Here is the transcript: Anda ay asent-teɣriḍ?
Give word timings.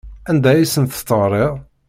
Anda 0.29 0.49
ay 0.51 0.61
asent-teɣriḍ? 0.63 1.53